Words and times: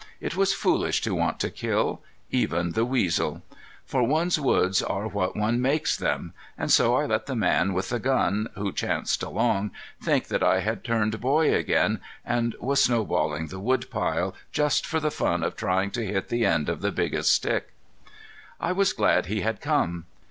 It 0.19 0.35
was 0.35 0.51
foolish 0.51 1.01
to 1.03 1.13
want 1.13 1.39
to 1.41 1.51
kill—even 1.51 2.71
the 2.71 2.85
weasel. 2.85 3.43
For 3.85 4.01
one's 4.01 4.39
woods 4.39 4.81
are 4.81 5.07
what 5.07 5.37
one 5.37 5.61
makes 5.61 5.95
them, 5.95 6.33
and 6.57 6.71
so 6.71 6.95
I 6.95 7.05
let 7.05 7.27
the 7.27 7.35
man 7.35 7.75
with 7.75 7.89
the 7.89 7.99
gun, 7.99 8.47
who 8.55 8.71
chanced 8.71 9.21
along, 9.21 9.69
think 10.01 10.25
that 10.29 10.41
I 10.41 10.61
had 10.61 10.83
turned 10.83 11.21
boy 11.21 11.53
again, 11.53 11.99
and 12.25 12.55
was 12.59 12.83
snowballing 12.83 13.49
the 13.49 13.59
woodpile, 13.59 14.33
just 14.51 14.87
for 14.87 14.99
the 14.99 15.11
fun 15.11 15.43
of 15.43 15.55
trying 15.55 15.91
to 15.91 16.03
hit 16.07 16.29
the 16.29 16.47
end 16.47 16.67
of 16.67 16.81
the 16.81 16.91
biggest 16.91 17.31
stick. 17.31 17.71
I 18.59 18.71
was 18.71 18.93
glad 18.93 19.27
he 19.27 19.41
had 19.41 19.61
come. 19.61 20.07